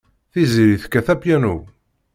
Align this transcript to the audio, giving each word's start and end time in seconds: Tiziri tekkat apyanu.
Tiziri 0.31 0.75
tekkat 0.83 1.07
apyanu. 1.13 1.55